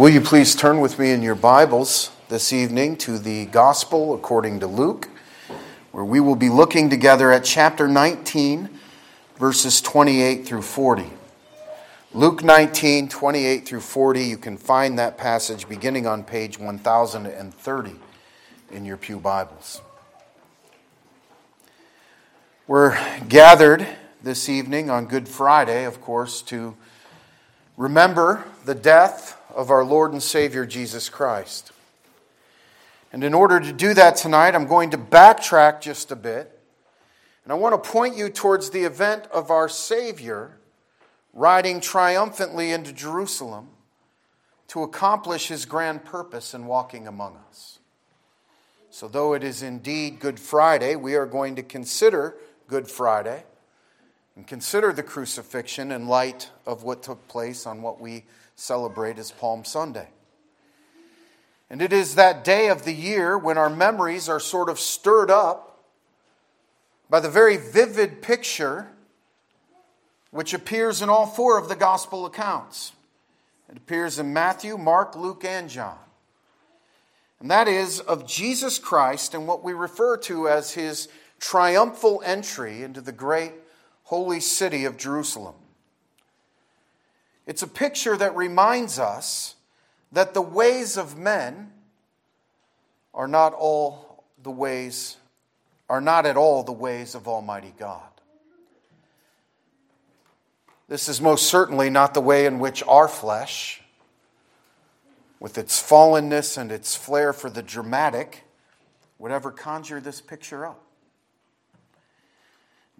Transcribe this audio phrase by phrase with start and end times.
[0.00, 4.60] Will you please turn with me in your Bibles this evening to the Gospel according
[4.60, 5.10] to Luke,
[5.92, 8.70] where we will be looking together at chapter 19,
[9.36, 11.04] verses 28 through 40.
[12.14, 17.94] Luke 19, 28 through 40, you can find that passage beginning on page 1030
[18.70, 19.82] in your Pew Bibles.
[22.66, 22.98] We're
[23.28, 23.86] gathered
[24.22, 26.74] this evening on Good Friday, of course, to
[27.76, 31.72] remember the death of our Lord and Savior Jesus Christ.
[33.12, 36.58] And in order to do that tonight, I'm going to backtrack just a bit.
[37.44, 40.58] And I want to point you towards the event of our Savior
[41.32, 43.68] riding triumphantly into Jerusalem
[44.68, 47.78] to accomplish his grand purpose in walking among us.
[48.90, 53.44] So, though it is indeed Good Friday, we are going to consider Good Friday
[54.36, 58.24] and consider the crucifixion in light of what took place on what we
[58.60, 60.08] celebrate as Palm Sunday.
[61.70, 65.30] And it is that day of the year when our memories are sort of stirred
[65.30, 65.84] up
[67.08, 68.88] by the very vivid picture
[70.30, 72.92] which appears in all four of the gospel accounts.
[73.68, 75.98] It appears in Matthew, Mark, Luke, and John.
[77.40, 82.82] And that is of Jesus Christ and what we refer to as his triumphal entry
[82.82, 83.52] into the great
[84.04, 85.54] holy city of Jerusalem.
[87.50, 89.56] It's a picture that reminds us
[90.12, 91.72] that the ways of men
[93.12, 95.16] are not all the ways
[95.88, 98.08] are not at all the ways of Almighty God.
[100.86, 103.82] This is most certainly not the way in which our flesh,
[105.40, 108.44] with its fallenness and its flair for the dramatic,
[109.18, 110.80] would ever conjure this picture up.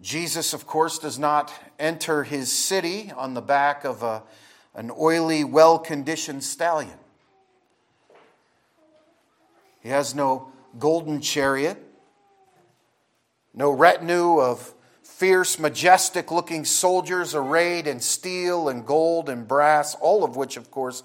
[0.01, 4.23] Jesus, of course, does not enter his city on the back of a,
[4.75, 6.99] an oily, well conditioned stallion.
[9.83, 11.77] He has no golden chariot,
[13.53, 20.25] no retinue of fierce, majestic looking soldiers arrayed in steel and gold and brass, all
[20.25, 21.03] of which, of course,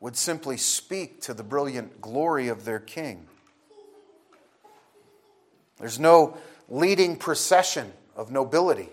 [0.00, 3.26] would simply speak to the brilliant glory of their king.
[5.78, 8.90] There's no leading procession of nobility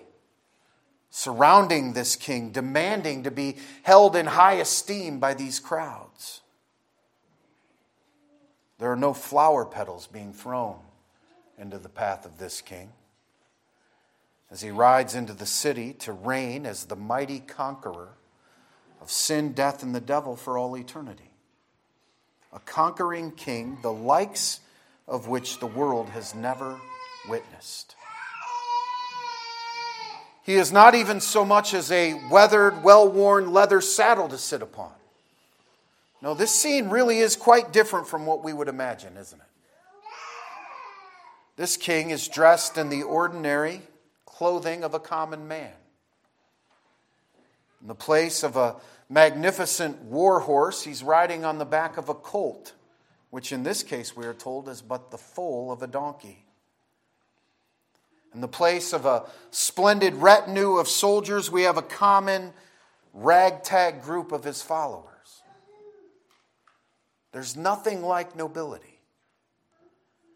[1.09, 6.41] surrounding this king, demanding to be held in high esteem by these crowds.
[8.79, 10.77] There are no flower petals being thrown
[11.59, 12.89] into the path of this king
[14.49, 18.13] as he rides into the city to reign as the mighty conqueror
[19.01, 21.31] of sin, death, and the devil for all eternity.
[22.53, 24.61] A conquering king, the likes
[25.05, 26.79] of which the world has never
[27.27, 27.96] witnessed.
[30.47, 34.61] He is not even so much as a weathered, well worn leather saddle to sit
[34.61, 34.93] upon.
[36.21, 39.45] No, this scene really is quite different from what we would imagine, isn't it?
[41.57, 43.81] This king is dressed in the ordinary
[44.25, 45.73] clothing of a common man.
[47.81, 48.77] In the place of a
[49.09, 52.71] magnificent war horse, he's riding on the back of a colt,
[53.31, 56.45] which in this case we are told is but the foal of a donkey.
[58.37, 62.53] In the place of a splendid retinue of soldiers, we have a common
[63.11, 65.41] ragtag group of his followers.
[67.31, 68.99] There's nothing like nobility.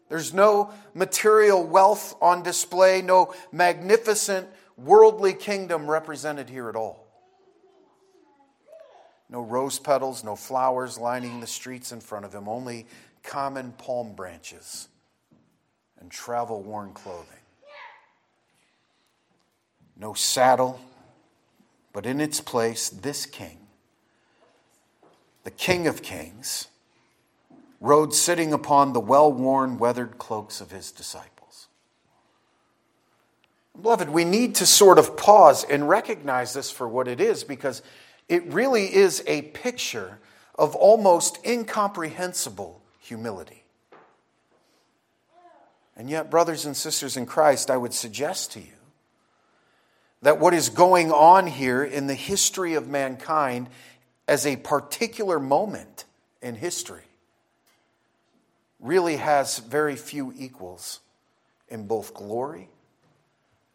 [0.08, 7.06] There's no material wealth on display, no magnificent worldly kingdom represented here at all.
[9.28, 12.88] No rose petals, no flowers lining the streets in front of him, only
[13.22, 14.88] common palm branches
[16.00, 17.41] and travel worn clothing
[20.02, 20.80] no saddle,
[21.92, 23.58] but in its place, this king,
[25.44, 26.66] the King of Kings,
[27.80, 31.68] rode sitting upon the well worn, weathered cloaks of his disciples.
[33.80, 37.80] Beloved, we need to sort of pause and recognize this for what it is because
[38.28, 40.18] it really is a picture
[40.56, 43.62] of almost incomprehensible humility.
[45.96, 48.81] And yet, brothers and sisters in Christ, I would suggest to you
[50.22, 53.68] that what is going on here in the history of mankind
[54.28, 56.04] as a particular moment
[56.40, 57.02] in history
[58.80, 61.00] really has very few equals
[61.68, 62.68] in both glory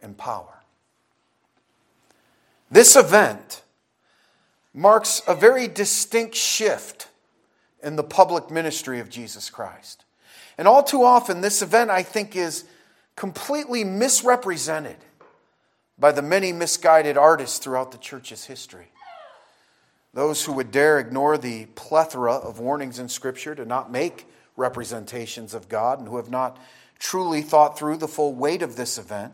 [0.02, 0.64] and power.
[2.72, 3.62] This event
[4.74, 7.08] marks a very distinct shift
[7.82, 10.04] in the public ministry of Jesus Christ.
[10.58, 12.66] And all too often, this event, I think, is
[13.16, 14.98] completely misrepresented
[16.00, 18.92] by the many misguided artists throughout the church's history.
[20.14, 25.54] Those who would dare ignore the plethora of warnings in Scripture to not make representations
[25.54, 26.58] of God and who have not
[27.00, 29.34] truly thought through the full weight of this event.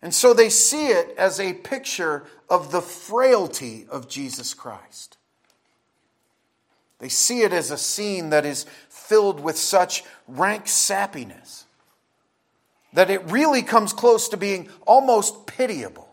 [0.00, 5.16] And so they see it as a picture of the frailty of Jesus Christ.
[6.98, 11.63] They see it as a scene that is filled with such rank sappiness
[12.94, 16.08] that it really comes close to being almost pitiable,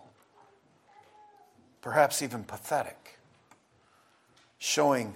[1.82, 3.20] perhaps even pathetic,
[4.58, 5.16] showing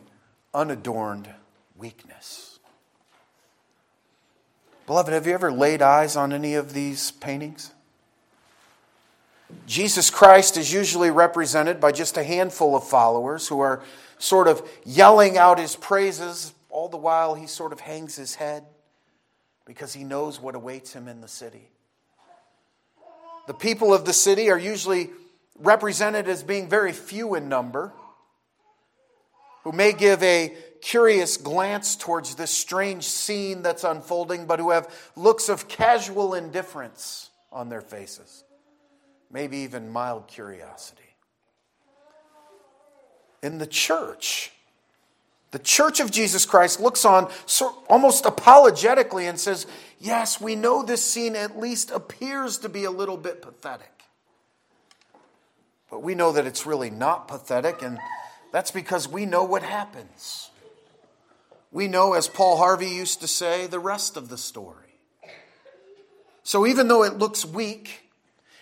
[0.53, 1.27] unadorned
[1.75, 2.59] weakness.
[4.85, 7.71] Beloved, have you ever laid eyes on any of these paintings?
[9.65, 13.81] Jesus Christ is usually represented by just a handful of followers who are
[14.19, 18.65] sort of yelling out his praises, all the while he sort of hangs his head
[19.65, 21.69] because he knows what awaits him in the city.
[23.47, 25.09] The people of the city are usually
[25.59, 27.93] represented as being very few in number,
[29.63, 34.93] who may give a curious glance towards this strange scene that's unfolding, but who have
[35.15, 38.43] looks of casual indifference on their faces,
[39.31, 41.01] maybe even mild curiosity.
[43.41, 44.51] In the church,
[45.55, 47.31] the church of Jesus Christ looks on
[47.87, 49.65] almost apologetically and says,
[50.01, 54.03] Yes, we know this scene at least appears to be a little bit pathetic.
[55.89, 57.99] But we know that it's really not pathetic, and
[58.51, 60.49] that's because we know what happens.
[61.71, 64.99] We know, as Paul Harvey used to say, the rest of the story.
[66.43, 68.09] So even though it looks weak,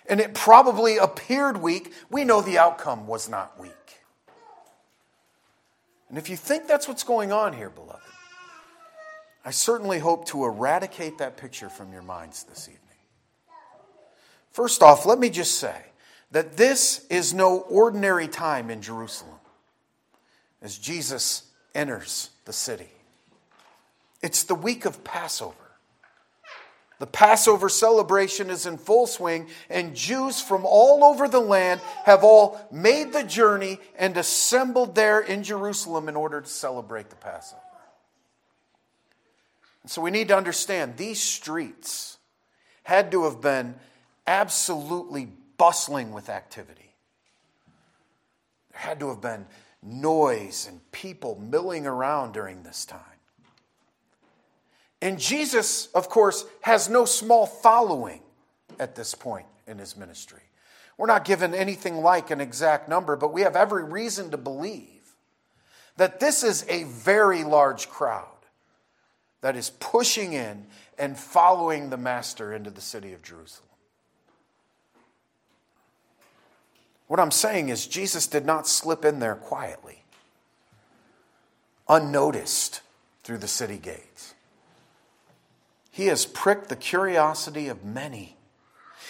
[0.06, 3.83] and it probably appeared weak, we know the outcome was not weak.
[6.14, 8.00] And if you think that's what's going on here, beloved,
[9.44, 13.00] I certainly hope to eradicate that picture from your minds this evening.
[14.52, 15.76] First off, let me just say
[16.30, 19.40] that this is no ordinary time in Jerusalem
[20.62, 22.92] as Jesus enters the city.
[24.22, 25.63] It's the week of Passover.
[27.04, 32.24] The Passover celebration is in full swing, and Jews from all over the land have
[32.24, 37.60] all made the journey and assembled there in Jerusalem in order to celebrate the Passover.
[39.82, 42.20] And so we need to understand these streets
[42.84, 43.76] had to have been
[44.26, 45.28] absolutely
[45.58, 46.96] bustling with activity.
[48.72, 49.46] There had to have been
[49.82, 53.13] noise and people milling around during this time.
[55.04, 58.22] And Jesus, of course, has no small following
[58.80, 60.40] at this point in his ministry.
[60.98, 64.88] We're not given anything like an exact number, but we have every reason to believe
[65.98, 68.28] that this is a very large crowd
[69.42, 70.68] that is pushing in
[70.98, 73.68] and following the Master into the city of Jerusalem.
[77.08, 80.02] What I'm saying is, Jesus did not slip in there quietly,
[81.90, 82.80] unnoticed
[83.26, 84.33] through the city gates.
[85.94, 88.36] He has pricked the curiosity of many.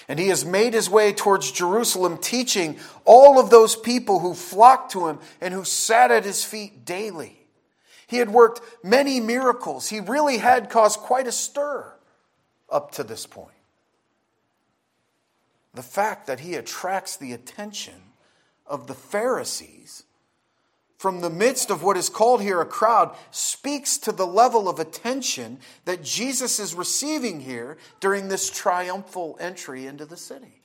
[0.09, 4.91] And he has made his way towards Jerusalem, teaching all of those people who flocked
[4.91, 7.39] to him and who sat at his feet daily.
[8.05, 9.87] He had worked many miracles.
[9.87, 11.89] He really had caused quite a stir
[12.69, 13.47] up to this point.
[15.73, 18.11] The fact that he attracts the attention
[18.67, 20.03] of the Pharisees
[21.03, 24.79] from the midst of what is called here a crowd speaks to the level of
[24.79, 30.61] attention that Jesus is receiving here during this triumphal entry into the city.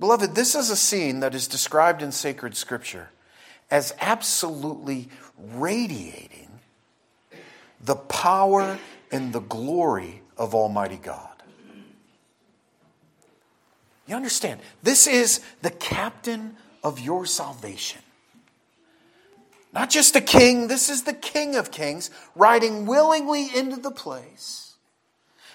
[0.00, 3.10] Beloved, this is a scene that is described in sacred scripture
[3.70, 6.58] as absolutely radiating
[7.80, 8.80] the power
[9.12, 11.40] and the glory of Almighty God.
[14.08, 14.58] You understand?
[14.82, 18.00] This is the captain of your salvation.
[19.72, 24.76] Not just a king, this is the King of Kings riding willingly into the place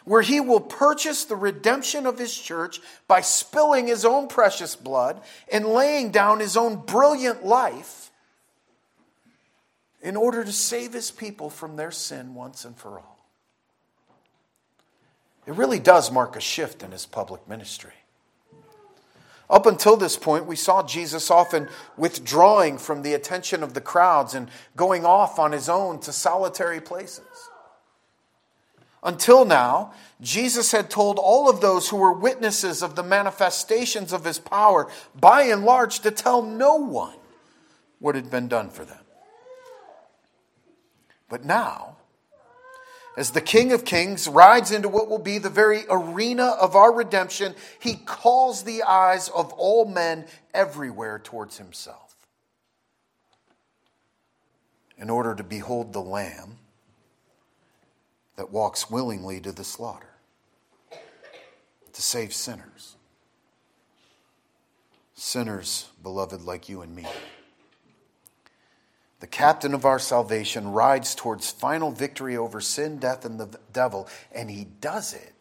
[0.04, 5.22] where he will purchase the redemption of his church by spilling his own precious blood
[5.50, 8.12] and laying down his own brilliant life
[10.02, 13.26] in order to save his people from their sin once and for all.
[15.46, 17.94] It really does mark a shift in his public ministry.
[19.52, 21.68] Up until this point, we saw Jesus often
[21.98, 26.80] withdrawing from the attention of the crowds and going off on his own to solitary
[26.80, 27.50] places.
[29.04, 34.24] Until now, Jesus had told all of those who were witnesses of the manifestations of
[34.24, 34.88] his power,
[35.20, 37.18] by and large, to tell no one
[38.00, 39.04] what had been done for them.
[41.28, 41.98] But now,
[43.18, 46.94] as the King of Kings rides into what will be the very arena of our
[46.94, 52.16] redemption, he calls the eyes of all men everywhere towards himself
[54.98, 56.58] in order to behold the Lamb
[58.38, 60.08] that walks willingly to the slaughter
[61.94, 62.96] to save sinners.
[65.16, 67.06] Sinners, beloved, like you and me
[69.22, 74.08] the captain of our salvation, rides towards final victory over sin, death, and the devil,
[74.34, 75.34] and he does it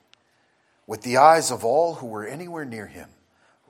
[0.87, 3.08] with the eyes of all who were anywhere near him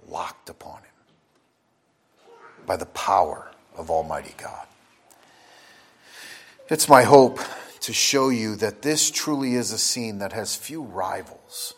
[0.09, 2.26] locked upon him
[2.67, 4.67] by the power of Almighty God.
[6.69, 7.38] It's my hope
[7.81, 11.75] to show you that this truly is a scene that has few rivals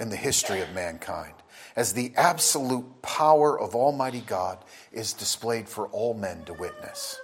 [0.00, 1.34] in the history of mankind,
[1.76, 4.58] as the absolute power of Almighty God
[4.90, 7.20] is displayed for all men to witness.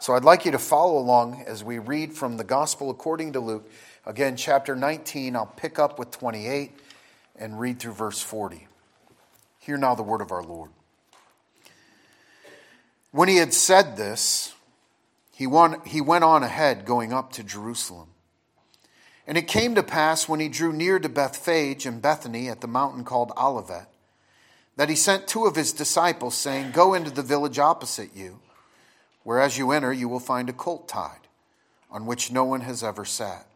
[0.00, 3.40] So I'd like you to follow along as we read from the Gospel according to
[3.40, 3.70] Luke.
[4.06, 6.72] Again, chapter 19, I'll pick up with 28
[7.36, 8.66] and read through verse 40.
[9.58, 10.70] Hear now the word of our Lord.
[13.10, 14.54] When he had said this,
[15.34, 18.08] he went, he went on ahead, going up to Jerusalem.
[19.26, 22.66] And it came to pass when he drew near to Bethphage and Bethany at the
[22.66, 23.88] mountain called Olivet,
[24.76, 28.40] that he sent two of his disciples, saying, Go into the village opposite you
[29.22, 31.28] where as you enter, you will find a colt tied,
[31.90, 33.46] on which no one has ever sat.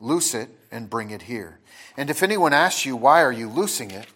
[0.00, 1.58] Loose it and bring it here.
[1.96, 4.06] And if anyone asks you, Why are you loosing it?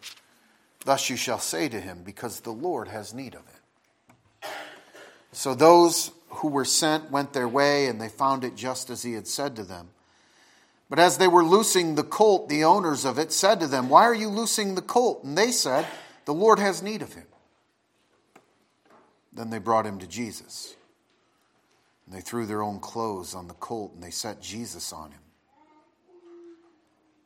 [0.85, 4.49] Thus you shall say to him, Because the Lord has need of it.
[5.32, 9.12] So those who were sent went their way, and they found it just as he
[9.12, 9.88] had said to them.
[10.90, 14.04] But as they were loosing the colt, the owners of it said to them, Why
[14.04, 15.23] are you loosing the colt?
[15.25, 15.87] And they said,
[16.25, 17.26] The Lord has need of him.
[19.32, 20.75] Then they brought him to Jesus.
[22.06, 25.20] And they threw their own clothes on the colt and they set Jesus on him.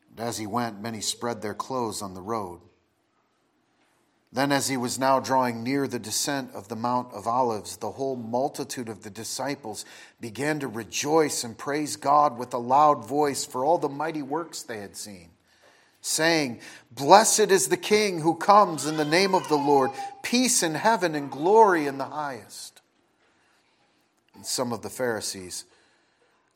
[0.09, 2.59] And as he went, many spread their clothes on the road.
[4.31, 7.91] Then, as he was now drawing near the descent of the Mount of Olives, the
[7.91, 9.85] whole multitude of the disciples
[10.19, 14.63] began to rejoice and praise God with a loud voice for all the mighty works
[14.63, 15.32] they had seen
[16.03, 16.59] saying,
[16.91, 19.89] Blessed is the King who comes in the name of the Lord,
[20.21, 22.81] peace in heaven and glory in the highest.
[24.35, 25.63] And some of the Pharisees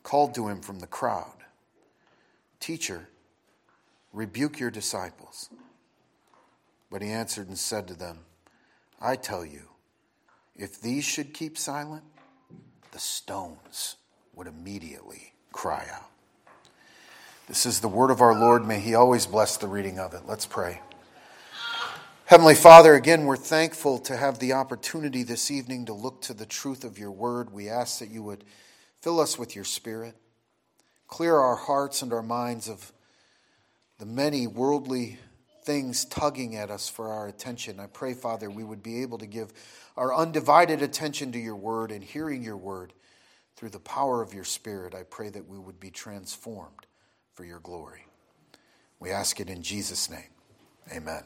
[0.04, 1.34] called to him from the crowd,
[2.60, 3.08] Teacher,
[4.12, 5.50] rebuke your disciples.
[6.92, 8.20] But he answered and said to them,
[9.00, 9.64] I tell you,
[10.58, 12.04] if these should keep silent,
[12.92, 13.96] the stones
[14.34, 16.17] would immediately cry out.
[17.48, 18.68] This is the word of our Lord.
[18.68, 20.24] May He always bless the reading of it.
[20.28, 20.82] Let's pray.
[22.26, 26.46] Heavenly Father, again, we're thankful to have the opportunity this evening to look to the
[26.46, 27.54] truth of your word.
[27.54, 28.44] We ask that you would
[29.00, 30.16] fill us with your spirit,
[31.08, 32.92] clear our hearts and our minds of
[33.98, 35.18] the many worldly
[35.64, 37.80] things tugging at us for our attention.
[37.80, 39.54] I pray, Father, we would be able to give
[39.96, 42.92] our undivided attention to your word and hearing your word
[43.56, 44.94] through the power of your spirit.
[44.94, 46.88] I pray that we would be transformed
[47.38, 48.04] for your glory.
[49.00, 50.32] We ask it in Jesus' name.
[50.92, 51.22] Amen.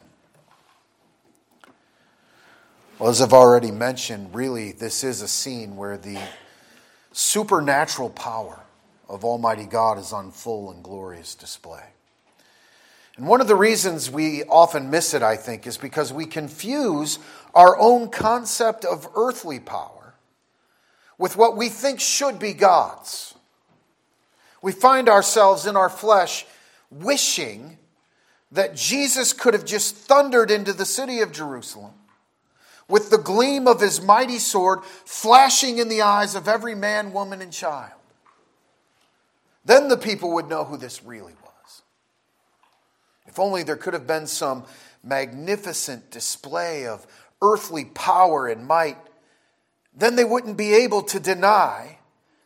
[3.00, 6.20] Well, as I've already mentioned, really, this is a scene where the
[7.14, 8.60] supernatural power
[9.08, 11.86] of Almighty God is on full and glorious display.
[13.16, 17.20] And one of the reasons we often miss it, I think, is because we confuse
[17.56, 20.16] our own concept of earthly power
[21.18, 23.32] with what we think should be God's.
[24.62, 26.46] We find ourselves in our flesh
[26.90, 27.78] wishing
[28.52, 31.94] that Jesus could have just thundered into the city of Jerusalem
[32.88, 37.42] with the gleam of his mighty sword flashing in the eyes of every man, woman,
[37.42, 37.94] and child.
[39.64, 41.82] Then the people would know who this really was.
[43.26, 44.66] If only there could have been some
[45.04, 47.08] magnificent display of
[47.42, 48.98] earthly power and might,
[49.96, 51.98] then they wouldn't be able to deny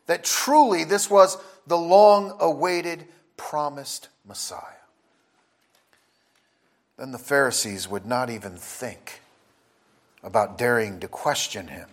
[0.06, 3.08] that truly this was the long awaited,
[3.38, 4.62] promised Messiah.
[6.98, 9.22] Then the Pharisees would not even think
[10.24, 11.90] about daring to question him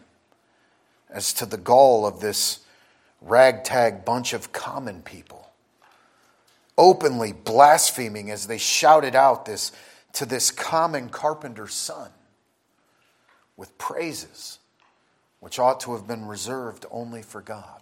[1.10, 2.60] as to the gall of this
[3.20, 5.50] ragtag bunch of common people,
[6.78, 9.72] openly blaspheming as they shouted out this
[10.14, 12.10] to this common carpenter's son
[13.56, 14.58] with praises
[15.40, 17.81] which ought to have been reserved only for God.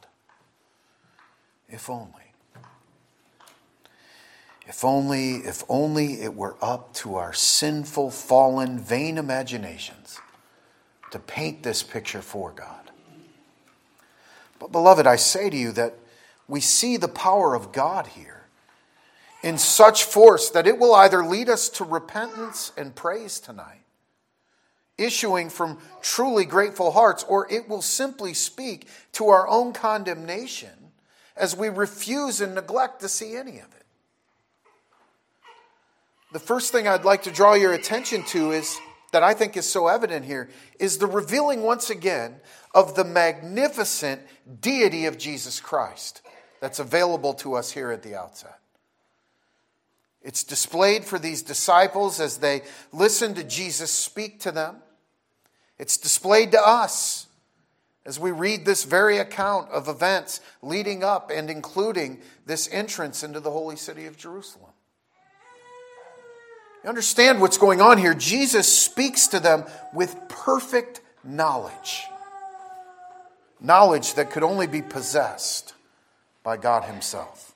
[1.71, 2.15] If only.
[4.67, 10.21] If only, if only it were up to our sinful, fallen, vain imaginations
[11.11, 12.91] to paint this picture for God.
[14.61, 15.95] But, beloved, I say to you that
[16.47, 18.43] we see the power of God here
[19.43, 23.81] in such force that it will either lead us to repentance and praise tonight,
[24.99, 30.90] issuing from truly grateful hearts, or it will simply speak to our own condemnation
[31.37, 33.87] as we refuse and neglect to see any of it.
[36.33, 38.79] The first thing I'd like to draw your attention to is
[39.13, 42.37] that I think is so evident here is the revealing once again
[42.75, 44.23] of the magnificent
[44.61, 46.23] deity of Jesus Christ
[46.61, 48.59] that's available to us here at the outset.
[50.23, 54.77] It's displayed for these disciples as they listen to Jesus speak to them.
[55.79, 57.27] It's displayed to us
[58.07, 63.41] as we read this very account of events leading up and including this entrance into
[63.41, 64.71] the holy city of Jerusalem.
[66.83, 68.15] You understand what's going on here?
[68.15, 72.03] Jesus speaks to them with perfect knowledge.
[73.61, 75.75] Knowledge that could only be possessed
[76.43, 77.55] by God Himself.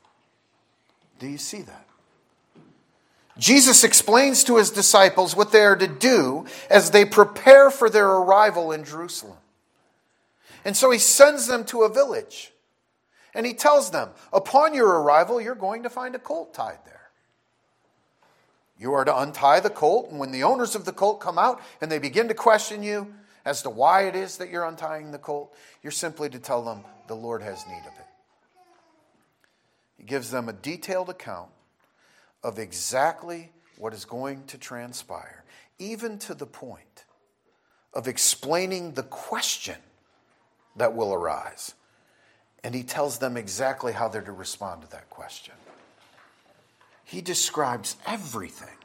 [1.18, 1.86] Do you see that?
[3.38, 8.08] Jesus explains to his disciples what they are to do as they prepare for their
[8.08, 9.38] arrival in Jerusalem.
[10.64, 12.52] And so he sends them to a village.
[13.34, 17.10] And he tells them, upon your arrival, you're going to find a colt tied there.
[18.78, 21.60] You are to untie the colt, and when the owners of the colt come out
[21.80, 25.18] and they begin to question you as to why it is that you're untying the
[25.18, 28.06] colt, you're simply to tell them the Lord has need of it.
[29.96, 31.50] He gives them a detailed account
[32.42, 35.44] of exactly what is going to transpire,
[35.78, 37.04] even to the point
[37.92, 39.76] of explaining the question
[40.76, 41.74] that will arise.
[42.62, 45.54] And he tells them exactly how they're to respond to that question
[47.04, 48.76] he describes everything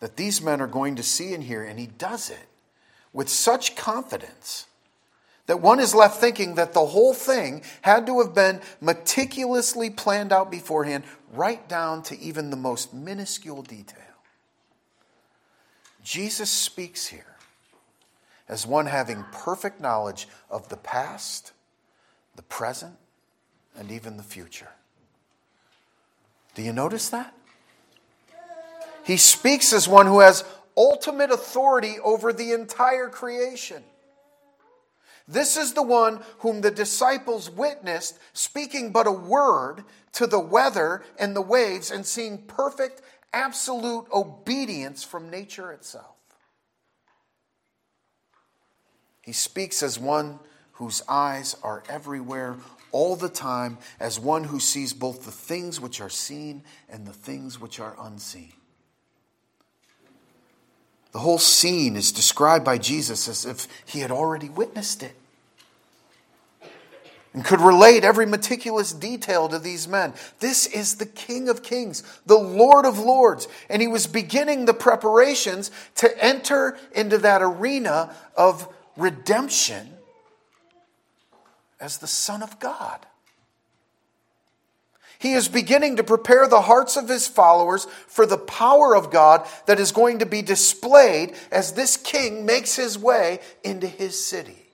[0.00, 2.48] that these men are going to see and hear, and he does it
[3.12, 4.66] with such confidence
[5.46, 10.32] that one is left thinking that the whole thing had to have been meticulously planned
[10.32, 14.02] out beforehand, right down to even the most minuscule detail.
[16.02, 17.35] Jesus speaks here
[18.48, 21.52] as one having perfect knowledge of the past,
[22.36, 22.96] the present,
[23.76, 24.70] and even the future.
[26.54, 27.34] Do you notice that?
[29.04, 30.44] He speaks as one who has
[30.76, 33.82] ultimate authority over the entire creation.
[35.28, 41.04] This is the one whom the disciples witnessed speaking but a word to the weather
[41.18, 46.15] and the waves and seeing perfect, absolute obedience from nature itself.
[49.26, 50.38] He speaks as one
[50.74, 52.56] whose eyes are everywhere
[52.92, 57.12] all the time as one who sees both the things which are seen and the
[57.12, 58.52] things which are unseen.
[61.10, 65.16] The whole scene is described by Jesus as if he had already witnessed it
[67.34, 70.14] and could relate every meticulous detail to these men.
[70.38, 74.74] This is the King of Kings, the Lord of Lords, and he was beginning the
[74.74, 79.90] preparations to enter into that arena of redemption
[81.80, 83.06] as the Son of God.
[85.18, 89.46] He is beginning to prepare the hearts of his followers for the power of God
[89.66, 94.66] that is going to be displayed as this king makes his way into his city.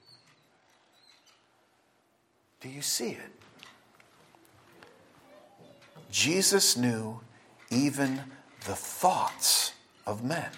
[2.61, 3.33] Do you see it?
[6.11, 7.21] Jesus knew
[7.71, 8.21] even
[8.67, 9.73] the thoughts
[10.07, 10.51] of men.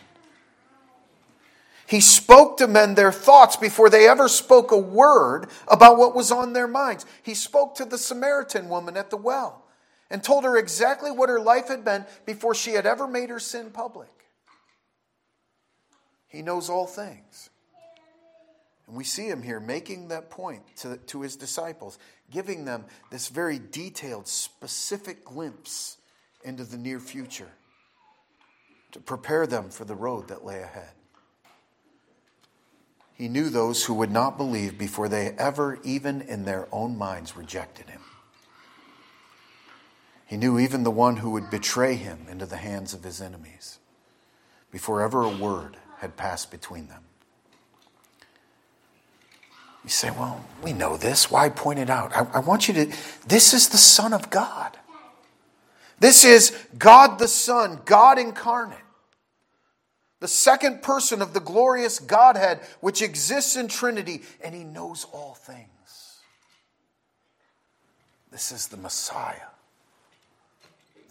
[1.87, 6.31] He spoke to men their thoughts before they ever spoke a word about what was
[6.31, 7.05] on their minds.
[7.23, 9.65] He spoke to the Samaritan woman at the well
[10.11, 13.41] and told her exactly what her life had been before she had ever made her
[13.41, 14.09] sin public.
[16.29, 17.51] He knows all things.
[18.87, 21.99] And we see him here making that point to, to his disciples,
[22.31, 25.99] giving them this very detailed, specific glimpse
[26.45, 27.51] into the near future
[28.93, 30.93] to prepare them for the road that lay ahead.
[33.17, 37.37] He knew those who would not believe before they ever, even in their own minds,
[37.37, 38.01] rejected him.
[40.27, 43.79] He knew even the one who would betray him into the hands of his enemies
[44.73, 47.03] before ever a word had passed between them.
[49.85, 51.31] You say, well, we know this.
[51.31, 52.17] Why point it out?
[52.17, 52.93] I, I want you to,
[53.29, 54.77] this is the Son of God.
[56.01, 58.84] This is God the Son, God incarnate
[60.25, 65.35] the second person of the glorious Godhead, which exists in Trinity, and he knows all
[65.35, 66.17] things.
[68.33, 69.51] This is the Messiah,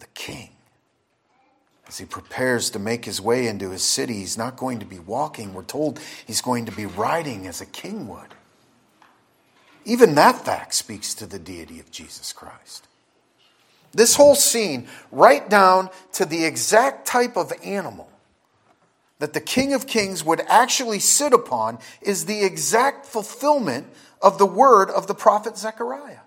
[0.00, 0.50] the King.
[1.86, 4.98] As he prepares to make his way into his city, he's not going to be
[4.98, 5.54] walking.
[5.54, 8.34] We're told he's going to be riding as a king would.
[9.84, 12.88] Even that fact speaks to the deity of Jesus Christ.
[13.92, 18.10] This whole scene, right down to the exact type of animal
[19.18, 23.86] that the King of Kings would actually sit upon, is the exact fulfillment
[24.20, 26.20] of the word of the prophet Zechariah.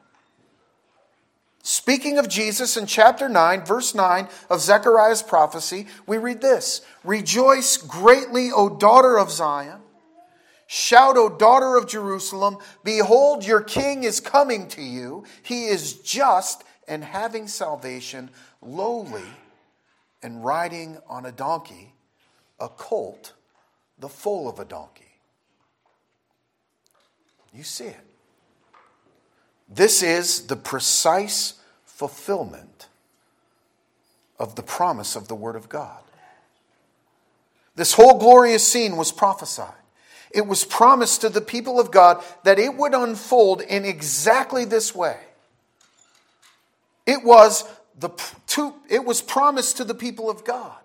[1.64, 7.76] Speaking of Jesus in chapter 9, verse 9 of Zechariah's prophecy, we read this Rejoice
[7.76, 9.82] greatly, O daughter of Zion.
[10.66, 15.26] Shout, O daughter of Jerusalem, behold, your king is coming to you.
[15.44, 18.30] He is just and having salvation,
[18.62, 19.28] lowly
[20.24, 21.94] and riding on a donkey,
[22.60, 23.34] a colt,
[24.00, 25.04] the foal of a donkey.
[27.54, 28.06] You see it.
[29.70, 32.88] This is the precise fulfillment
[34.40, 36.02] of the promise of the Word of God.
[37.76, 39.74] This whole glorious scene was prophesied.
[40.32, 44.94] It was promised to the people of God that it would unfold in exactly this
[44.94, 45.18] way.
[47.06, 47.64] It was,
[47.98, 48.10] the,
[48.48, 50.78] to, it was promised to the people of God.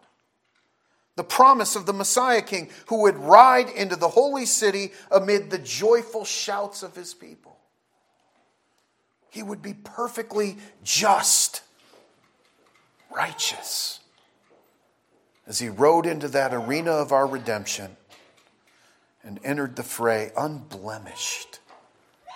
[1.17, 5.59] The promise of the Messiah King who would ride into the holy city amid the
[5.59, 7.59] joyful shouts of his people.
[9.29, 11.63] He would be perfectly just,
[13.15, 14.01] righteous,
[15.47, 17.97] as he rode into that arena of our redemption
[19.23, 21.61] and entered the fray unblemished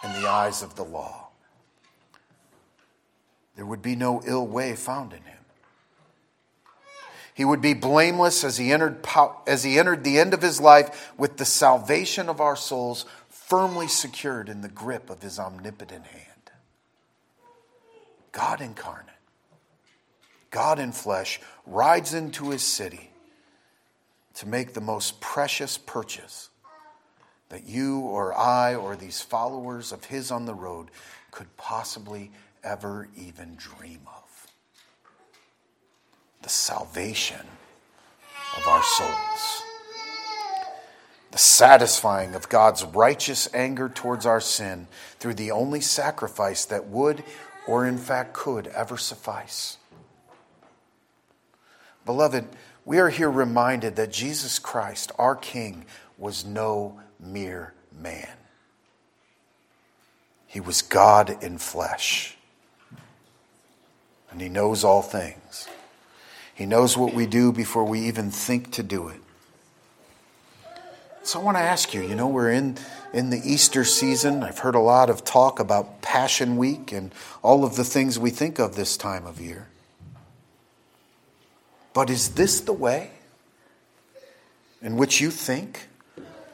[0.05, 1.29] in the eyes of the law.
[3.57, 5.36] There would be no ill way found in him.
[7.37, 9.07] He would be blameless as he entered,
[9.47, 13.89] as he entered the end of his life with the salvation of our souls firmly
[13.89, 16.51] secured in the grip of his omnipotent hand.
[18.33, 19.11] God incarnate,
[20.51, 23.11] God in flesh, rides into his city
[24.37, 26.49] to make the most precious purchase
[27.51, 30.91] that you or I or these followers of his on the road
[31.33, 32.31] could possibly
[32.65, 34.26] ever even dream of.
[36.47, 37.45] The salvation
[38.57, 39.63] of our souls.
[41.33, 44.87] The satisfying of God's righteous anger towards our sin
[45.19, 47.25] through the only sacrifice that would,
[47.67, 49.79] or in fact could, ever suffice.
[52.05, 52.47] Beloved,
[52.85, 55.85] we are here reminded that Jesus Christ, our King,
[56.17, 58.31] was no mere man.
[60.47, 62.37] He was God in flesh
[64.31, 65.67] and He knows all things.
[66.57, 69.21] He knows what we do before we even think to do it.
[71.23, 72.79] So I want to ask you, you know, we're in,
[73.13, 74.43] in the Easter season.
[74.43, 78.31] I've heard a lot of talk about Passion Week and all of the things we
[78.31, 79.69] think of this time of year.
[81.93, 83.11] But is this the way
[84.81, 85.89] in which you think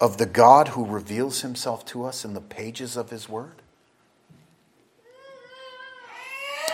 [0.01, 3.63] of the God who reveals himself to us in the pages of his word?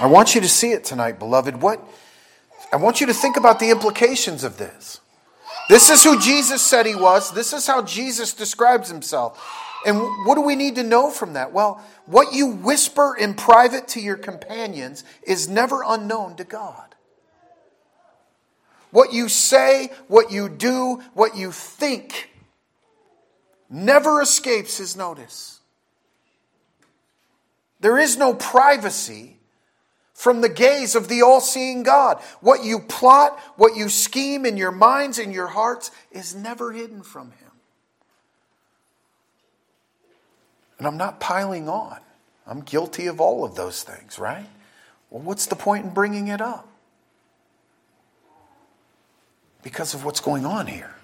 [0.01, 1.61] I want you to see it tonight, beloved.
[1.61, 1.87] What
[2.72, 5.00] I want you to think about the implications of this.
[5.68, 7.33] This is who Jesus said he was.
[7.33, 9.42] This is how Jesus describes himself.
[9.87, 11.52] And what do we need to know from that?
[11.52, 16.94] Well, what you whisper in private to your companions is never unknown to God.
[18.90, 22.31] What you say, what you do, what you think
[23.68, 25.61] never escapes his notice.
[27.81, 29.38] There is no privacy
[30.18, 32.20] from the gaze of the all seeing God.
[32.40, 37.04] What you plot, what you scheme in your minds and your hearts is never hidden
[37.04, 37.52] from Him.
[40.76, 42.00] And I'm not piling on.
[42.48, 44.48] I'm guilty of all of those things, right?
[45.09, 46.66] Well, what's the point in bringing it up?
[49.62, 50.96] Because of what's going on here.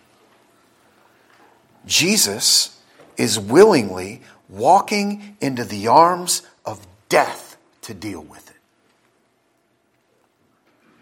[1.87, 2.81] Jesus
[3.17, 8.44] is willingly walking into the arms of death to deal with it.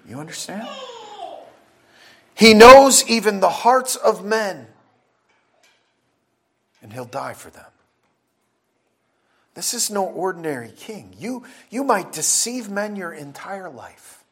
[0.07, 0.69] You understand?
[2.35, 4.67] He knows even the hearts of men,
[6.83, 7.67] and he'll die for them.
[9.55, 11.15] This is no ordinary king.
[11.19, 14.25] You, you might deceive men your entire life,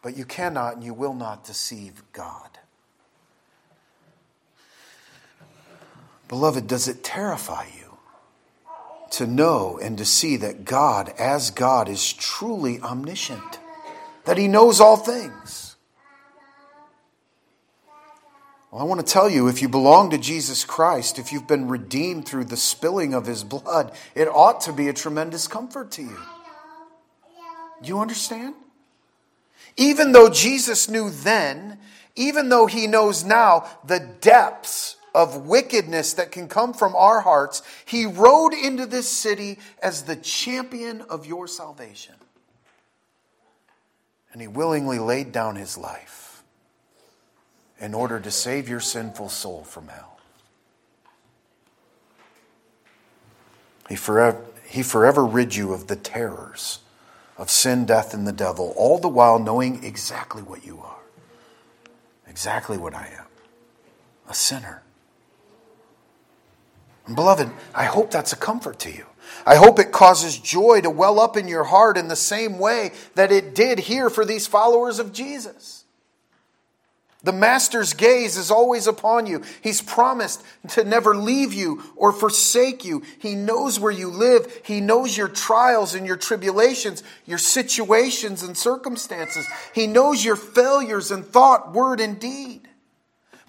[0.00, 2.48] but you cannot and you will not deceive God.
[6.28, 7.98] Beloved, does it terrify you
[9.10, 13.58] to know and to see that God, as God, is truly omniscient?
[14.24, 15.76] That he knows all things.
[18.70, 21.68] Well, I want to tell you if you belong to Jesus Christ, if you've been
[21.68, 26.02] redeemed through the spilling of his blood, it ought to be a tremendous comfort to
[26.02, 26.18] you.
[27.82, 28.54] Do you understand?
[29.76, 31.78] Even though Jesus knew then,
[32.16, 37.62] even though he knows now the depths of wickedness that can come from our hearts,
[37.84, 42.14] he rode into this city as the champion of your salvation.
[44.32, 46.42] And he willingly laid down his life
[47.78, 50.18] in order to save your sinful soul from hell.
[53.88, 56.78] He forever, he forever rid you of the terrors
[57.36, 61.00] of sin, death, and the devil, all the while knowing exactly what you are,
[62.26, 63.26] exactly what I am
[64.28, 64.82] a sinner.
[67.06, 69.06] And beloved, I hope that's a comfort to you.
[69.46, 72.92] I hope it causes joy to well up in your heart in the same way
[73.14, 75.82] that it did here for these followers of Jesus.
[77.24, 79.42] The Master's gaze is always upon you.
[79.60, 83.02] He's promised to never leave you or forsake you.
[83.20, 84.60] He knows where you live.
[84.64, 89.46] He knows your trials and your tribulations, your situations and circumstances.
[89.72, 92.61] He knows your failures in thought, word, and deed.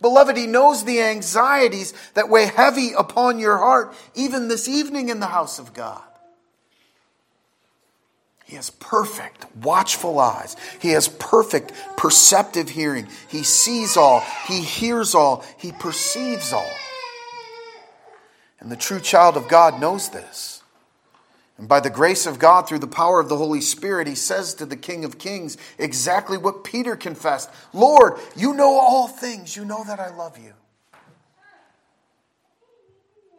[0.03, 5.21] Beloved, He knows the anxieties that weigh heavy upon your heart, even this evening in
[5.21, 6.03] the house of God.
[8.43, 10.57] He has perfect, watchful eyes.
[10.79, 13.07] He has perfect, perceptive hearing.
[13.29, 14.19] He sees all.
[14.45, 15.45] He hears all.
[15.57, 16.69] He perceives all.
[18.59, 20.52] And the true child of God knows this.
[21.57, 24.53] And by the grace of God, through the power of the Holy Spirit, he says
[24.55, 29.55] to the King of Kings exactly what Peter confessed Lord, you know all things.
[29.55, 30.53] You know that I love you.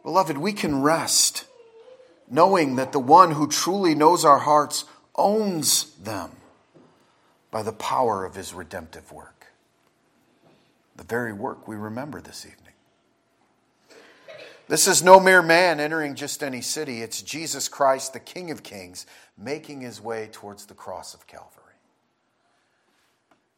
[0.03, 1.45] Beloved, we can rest
[2.29, 6.31] knowing that the one who truly knows our hearts owns them
[7.51, 9.47] by the power of his redemptive work.
[10.95, 12.64] The very work we remember this evening.
[14.67, 17.03] This is no mere man entering just any city.
[17.03, 19.05] It's Jesus Christ, the King of Kings,
[19.37, 21.61] making his way towards the cross of Calvary.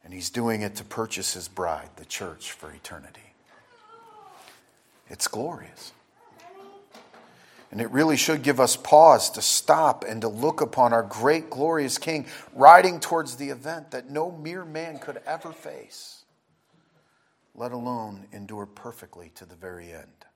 [0.04, 3.20] And he's doing it to purchase his bride, the church, for eternity.
[5.08, 5.92] It's glorious.
[7.70, 11.48] And it really should give us pause to stop and to look upon our great,
[11.48, 16.24] glorious King riding towards the event that no mere man could ever face,
[17.54, 20.26] let alone endure perfectly to the very end.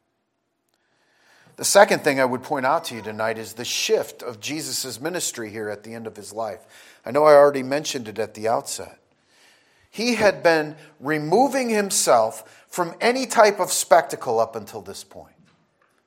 [1.56, 5.00] The second thing I would point out to you tonight is the shift of Jesus'
[5.00, 6.60] ministry here at the end of his life.
[7.04, 8.98] I know I already mentioned it at the outset.
[9.90, 15.34] He had been removing himself from any type of spectacle up until this point.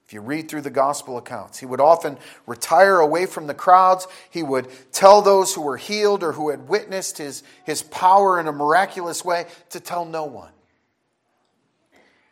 [0.08, 4.08] If you read through the gospel accounts, he would often retire away from the crowds.
[4.30, 8.48] He would tell those who were healed or who had witnessed his, his power in
[8.48, 10.52] a miraculous way to tell no one.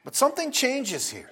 [0.04, 1.30] But something changes here.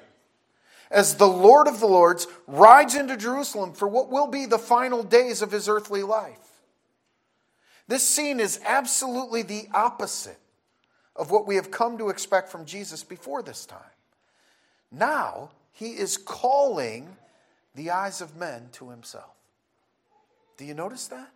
[0.91, 5.03] As the Lord of the Lords rides into Jerusalem for what will be the final
[5.03, 6.37] days of his earthly life.
[7.87, 10.39] This scene is absolutely the opposite
[11.15, 13.79] of what we have come to expect from Jesus before this time.
[14.91, 17.15] Now, he is calling
[17.75, 19.33] the eyes of men to himself.
[20.57, 21.29] Do you notice that?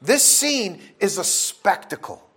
[0.00, 2.29] This scene is a spectacle.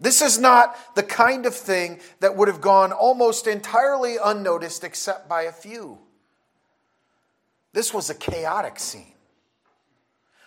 [0.00, 5.28] This is not the kind of thing that would have gone almost entirely unnoticed except
[5.28, 5.98] by a few.
[7.72, 9.14] This was a chaotic scene,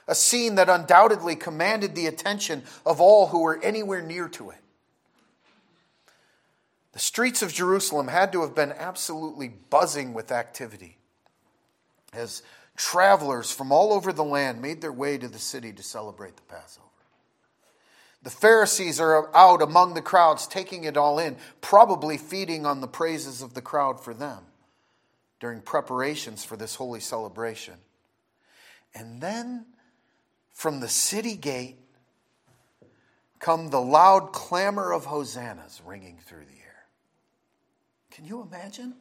[0.07, 4.57] a scene that undoubtedly commanded the attention of all who were anywhere near to it.
[6.93, 10.97] The streets of Jerusalem had to have been absolutely buzzing with activity
[12.11, 12.43] as
[12.75, 16.43] travelers from all over the land made their way to the city to celebrate the
[16.43, 16.87] Passover.
[18.23, 22.87] The Pharisees are out among the crowds, taking it all in, probably feeding on the
[22.87, 24.45] praises of the crowd for them
[25.41, 27.75] during preparations for this holy celebration.
[28.95, 29.65] And then
[30.53, 31.77] from the city gate
[33.39, 36.85] come the loud clamor of hosannas ringing through the air.
[38.09, 38.95] can you imagine?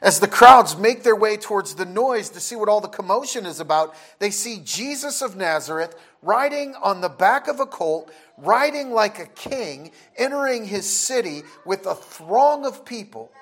[0.00, 3.46] As the crowds make their way towards the noise to see what all the commotion
[3.46, 8.92] is about, they see Jesus of Nazareth riding on the back of a colt, riding
[8.92, 13.32] like a king, entering his city with a throng of people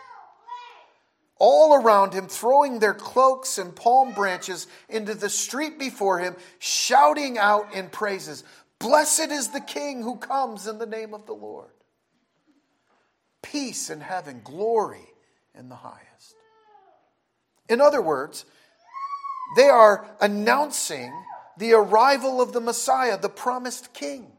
[1.38, 7.36] all around him, throwing their cloaks and palm branches into the street before him, shouting
[7.36, 8.42] out in praises
[8.78, 11.70] Blessed is the King who comes in the name of the Lord
[13.52, 15.06] peace in heaven, glory
[15.54, 16.05] in the highest.
[17.68, 18.44] In other words,
[19.56, 21.12] they are announcing
[21.56, 24.30] the arrival of the Messiah, the promised King,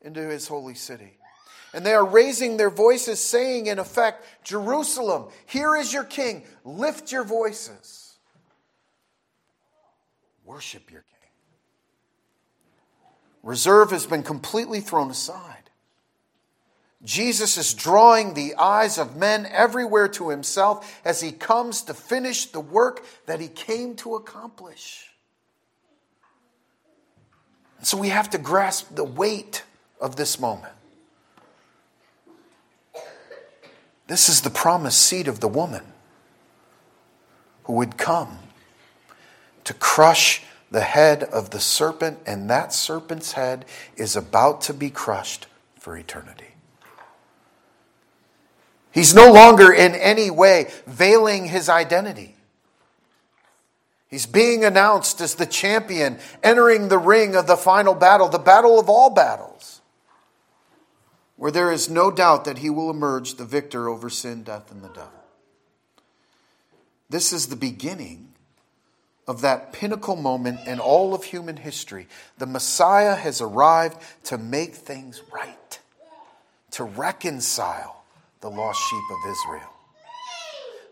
[0.00, 1.18] into his holy city.
[1.74, 6.44] And they are raising their voices, saying, in effect, Jerusalem, here is your King.
[6.64, 8.16] Lift your voices.
[10.44, 11.30] Worship your King.
[13.42, 15.67] Reserve has been completely thrown aside.
[17.04, 22.46] Jesus is drawing the eyes of men everywhere to himself as he comes to finish
[22.46, 25.08] the work that he came to accomplish.
[27.82, 29.62] So we have to grasp the weight
[30.00, 30.74] of this moment.
[34.08, 35.84] This is the promised seed of the woman
[37.64, 38.38] who would come
[39.64, 43.64] to crush the head of the serpent, and that serpent's head
[43.96, 45.46] is about to be crushed
[45.78, 46.54] for eternity.
[48.98, 52.34] He's no longer in any way veiling his identity.
[54.08, 58.80] He's being announced as the champion, entering the ring of the final battle, the battle
[58.80, 59.82] of all battles,
[61.36, 64.82] where there is no doubt that he will emerge the victor over sin, death, and
[64.82, 65.12] the devil.
[67.08, 68.32] This is the beginning
[69.28, 72.08] of that pinnacle moment in all of human history.
[72.38, 75.78] The Messiah has arrived to make things right,
[76.72, 77.94] to reconcile
[78.40, 79.72] the lost sheep of Israel.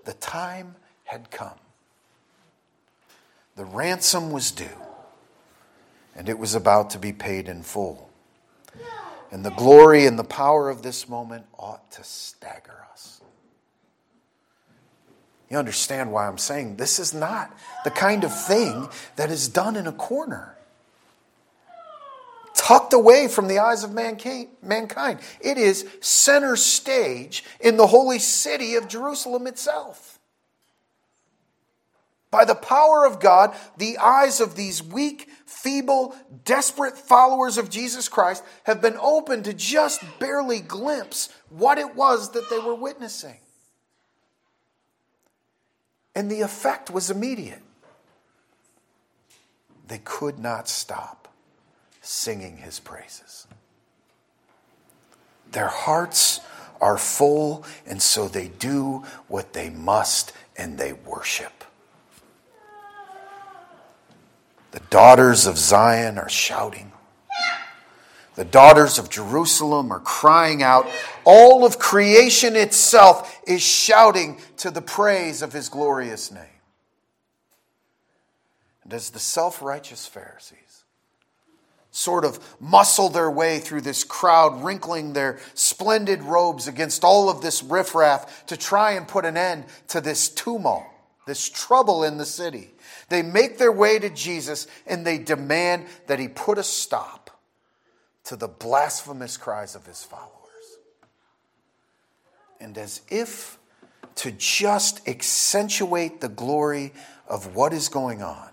[0.04, 1.58] The time had come.
[3.56, 4.66] The ransom was due,
[6.14, 8.10] and it was about to be paid in full.
[9.30, 13.20] And the glory and the power of this moment ought to stagger us.
[15.50, 19.76] You understand why I'm saying this is not the kind of thing that is done
[19.76, 20.55] in a corner
[22.66, 25.20] tucked away from the eyes of mankind.
[25.40, 30.18] It is center stage in the holy city of Jerusalem itself.
[32.32, 38.08] By the power of God, the eyes of these weak, feeble, desperate followers of Jesus
[38.08, 43.38] Christ have been opened to just barely glimpse what it was that they were witnessing.
[46.16, 47.62] And the effect was immediate.
[49.86, 51.25] They could not stop
[52.06, 53.46] singing his praises.
[55.50, 56.40] Their hearts
[56.80, 61.64] are full, and so they do what they must and they worship.
[64.72, 66.92] The daughters of Zion are shouting.
[68.34, 70.86] The daughters of Jerusalem are crying out.
[71.24, 76.42] All of creation itself is shouting to the praise of his glorious name.
[78.84, 80.84] And as the self righteous Pharisees
[81.96, 87.40] sort of muscle their way through this crowd, wrinkling their splendid robes against all of
[87.40, 90.84] this riffraff to try and put an end to this tumult,
[91.26, 92.70] this trouble in the city.
[93.08, 97.30] They make their way to Jesus and they demand that he put a stop
[98.24, 100.32] to the blasphemous cries of his followers.
[102.60, 103.58] And as if
[104.16, 106.92] to just accentuate the glory
[107.26, 108.50] of what is going on,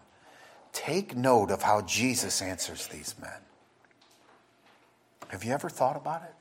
[0.73, 3.31] Take note of how Jesus answers these men.
[5.29, 6.33] Have you ever thought about it?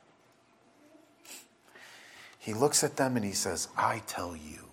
[2.37, 4.67] He looks at them and he says, I tell you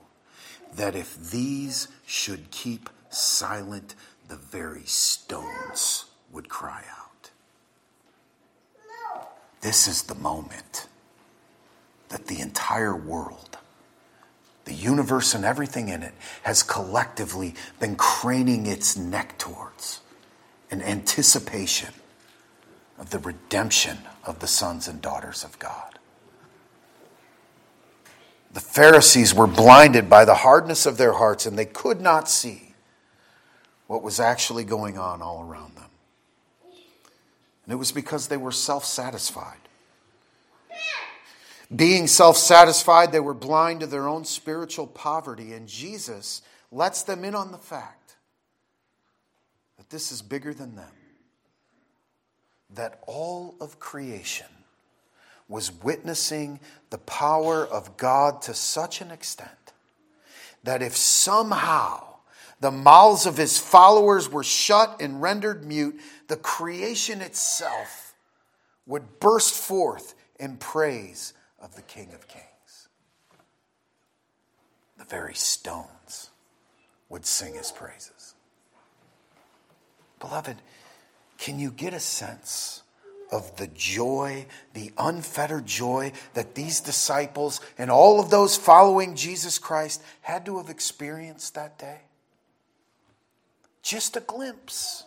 [0.75, 3.95] that if these should keep silent,
[4.29, 7.31] the very stones would cry out.
[9.61, 10.89] This is the moment
[12.09, 13.50] that the entire world
[14.65, 20.01] the universe and everything in it has collectively been craning its neck towards
[20.71, 21.93] in anticipation
[22.99, 25.99] of the redemption of the sons and daughters of God.
[28.53, 32.75] The Pharisees were blinded by the hardness of their hearts and they could not see
[33.87, 35.91] what was actually going on all around them.
[37.65, 39.59] And it was because they were self satisfied.
[41.75, 47.25] Being self satisfied, they were blind to their own spiritual poverty, and Jesus lets them
[47.25, 48.17] in on the fact
[49.79, 50.93] that this is bigger than them.
[52.75, 54.47] That all of creation
[55.49, 59.51] was witnessing the power of God to such an extent
[60.63, 62.05] that if somehow
[62.61, 68.15] the mouths of his followers were shut and rendered mute, the creation itself
[68.87, 72.89] would burst forth in praise of the King of Kings.
[74.99, 76.31] The very stones
[77.09, 78.35] would sing his praises.
[80.21, 80.57] Beloved,
[81.39, 82.83] can you get a sense
[83.33, 89.59] of the joy, the unfettered joy that these disciples and all of those following Jesus
[89.59, 92.01] Christ had to have experienced that day?
[93.83, 95.05] Just a glimpse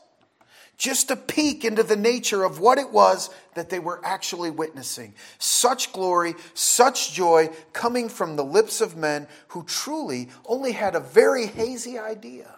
[0.84, 5.14] just a peek into the nature of what it was that they were actually witnessing.
[5.40, 11.00] Such glory, such joy coming from the lips of men who truly only had a
[11.00, 12.58] very hazy idea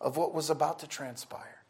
[0.00, 1.62] of what was about to transpire.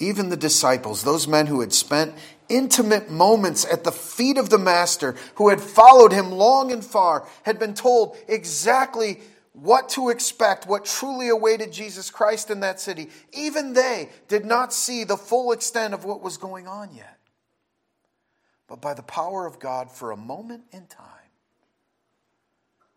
[0.00, 2.16] Even the disciples, those men who had spent
[2.48, 7.28] intimate moments at the feet of the Master who had followed him long and far,
[7.44, 9.20] had been told exactly
[9.52, 14.72] what to expect, what truly awaited Jesus Christ in that city, even they did not
[14.72, 17.18] see the full extent of what was going on yet.
[18.66, 21.08] But by the power of God, for a moment in time,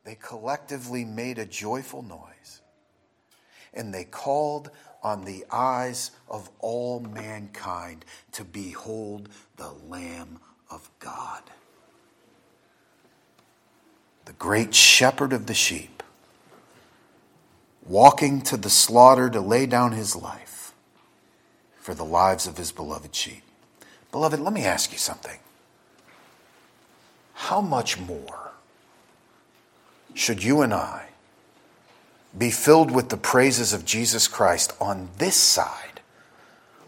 [0.05, 2.61] they collectively made a joyful noise
[3.75, 4.71] and they called
[5.03, 10.39] on the eyes of all mankind to behold the Lamb
[10.71, 11.43] of God,
[14.25, 15.94] the great shepherd of the sheep,
[17.85, 20.73] walking to the slaughter to lay down his life
[21.79, 23.43] for the lives of his beloved sheep.
[24.11, 25.39] Beloved, let me ask you something.
[27.33, 28.51] How much more
[30.13, 31.09] should you and I
[32.37, 36.01] be filled with the praises of Jesus Christ on this side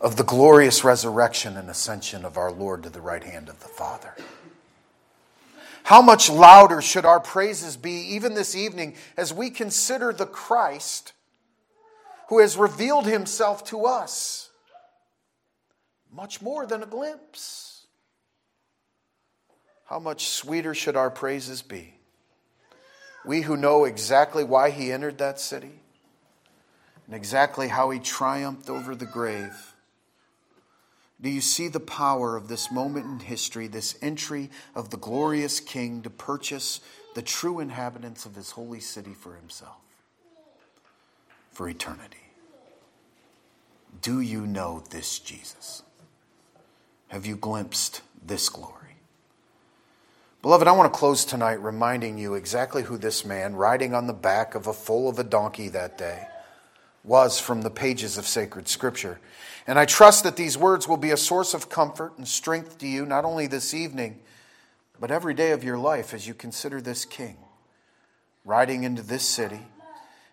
[0.01, 3.67] of the glorious resurrection and ascension of our Lord to the right hand of the
[3.67, 4.15] Father.
[5.87, 11.13] How much louder should our praises be even this evening as we consider the Christ
[12.27, 14.49] who has revealed himself to us?
[16.11, 17.85] Much more than a glimpse.
[19.85, 21.93] How much sweeter should our praises be?
[23.25, 25.79] We who know exactly why he entered that city
[27.05, 29.76] and exactly how he triumphed over the grave.
[31.19, 35.59] Do you see the power of this moment in history, this entry of the glorious
[35.59, 36.79] King to purchase
[37.15, 39.81] the true inhabitants of his holy city for himself,
[41.51, 42.17] for eternity?
[44.01, 45.81] Do you know this Jesus?
[47.07, 48.73] Have you glimpsed this glory?
[50.43, 54.13] Beloved, I want to close tonight reminding you exactly who this man, riding on the
[54.13, 56.27] back of a foal of a donkey that day,
[57.03, 59.19] was from the pages of sacred scripture.
[59.67, 62.87] And I trust that these words will be a source of comfort and strength to
[62.87, 64.19] you, not only this evening,
[64.99, 67.37] but every day of your life as you consider this king
[68.45, 69.59] riding into this city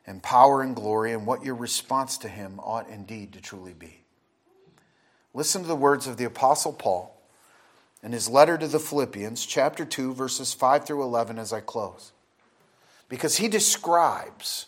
[0.06, 4.00] in power and glory and what your response to him ought indeed to truly be.
[5.34, 7.20] Listen to the words of the Apostle Paul
[8.04, 12.12] in his letter to the Philippians, chapter 2, verses 5 through 11, as I close.
[13.08, 14.66] Because he describes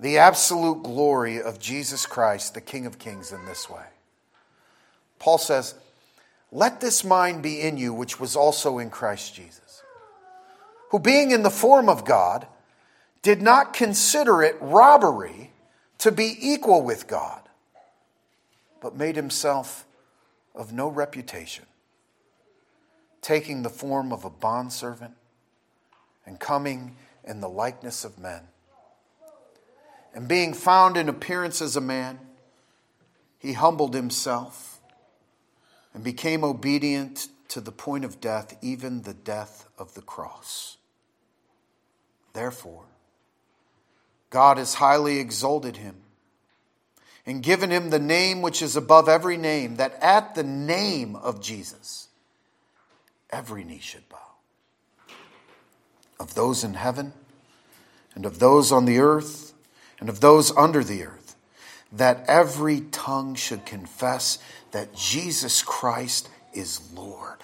[0.00, 3.84] the absolute glory of Jesus Christ, the King of Kings, in this way.
[5.18, 5.74] Paul says,
[6.50, 9.82] Let this mind be in you, which was also in Christ Jesus,
[10.90, 12.46] who being in the form of God,
[13.22, 15.52] did not consider it robbery
[15.98, 17.42] to be equal with God,
[18.80, 19.86] but made himself
[20.54, 21.66] of no reputation
[23.22, 25.14] taking the form of a bondservant
[26.24, 28.40] and coming in the likeness of men.
[30.14, 32.18] And being found in appearance as a man,
[33.38, 34.80] he humbled himself
[35.94, 40.76] and became obedient to the point of death, even the death of the cross.
[42.32, 42.84] Therefore,
[44.30, 45.96] God has highly exalted him
[47.26, 51.40] and given him the name which is above every name, that at the name of
[51.40, 52.08] Jesus,
[53.30, 54.18] every knee should bow
[56.18, 57.12] of those in heaven
[58.14, 59.54] and of those on the earth
[60.00, 61.36] and of those under the earth,
[61.92, 64.38] that every tongue should confess
[64.72, 67.38] that Jesus Christ is Lord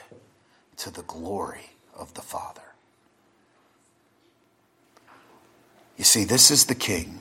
[0.78, 2.62] to the glory of the Father.
[5.96, 7.20] You see, this is the King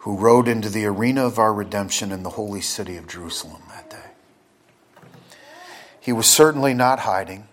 [0.00, 3.90] who rode into the arena of our redemption in the holy city of Jerusalem that
[3.90, 3.96] day.
[5.98, 7.48] He was certainly not hiding.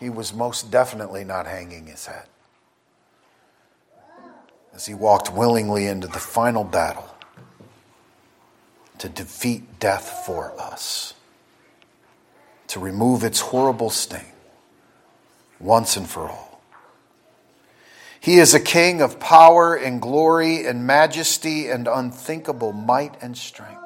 [0.00, 2.24] He was most definitely not hanging his head.
[4.74, 7.14] As he walked willingly into the final battle
[8.98, 11.14] to defeat death for us,
[12.68, 14.32] to remove its horrible sting
[15.60, 16.60] once and for all.
[18.18, 23.80] He is a king of power and glory and majesty and unthinkable might and strength.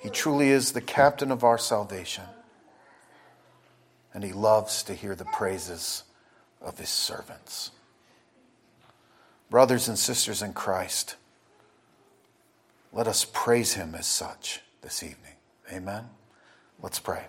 [0.00, 2.24] He truly is the captain of our salvation.
[4.14, 6.04] And he loves to hear the praises
[6.62, 7.72] of his servants.
[9.50, 11.16] Brothers and sisters in Christ,
[12.92, 15.34] let us praise him as such this evening.
[15.72, 16.08] Amen.
[16.80, 17.24] Let's pray.